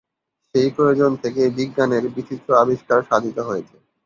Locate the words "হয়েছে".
3.39-3.75